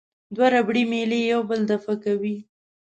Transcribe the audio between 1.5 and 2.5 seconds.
دفع کوي.